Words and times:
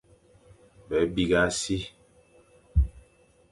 Be 0.87 0.99
bîgha 1.13 1.43
si, 1.59 1.77